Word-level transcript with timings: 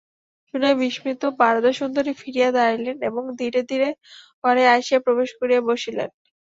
শুনিয়া 0.47 0.73
বিস্মিত 0.81 1.21
বরদাসুন্দরী 1.39 2.13
ফিরিয়া 2.21 2.49
দাঁড়াইলেন 2.55 2.97
এবং 3.09 3.23
ধীরে 3.39 3.61
ধীরে 3.69 3.89
ঘরে 4.43 4.63
আসিয়া 4.75 4.99
প্রবেশ 5.05 5.29
করিয়া 5.39 5.61
বসিলেন। 5.69 6.09